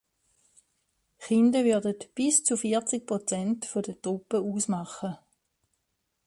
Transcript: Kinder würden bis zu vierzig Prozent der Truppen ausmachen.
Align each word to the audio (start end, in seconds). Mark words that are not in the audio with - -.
Kinder 1.19 1.63
würden 1.63 1.93
bis 2.15 2.43
zu 2.43 2.57
vierzig 2.57 3.05
Prozent 3.05 3.69
der 3.75 4.01
Truppen 4.01 4.51
ausmachen. 4.51 5.19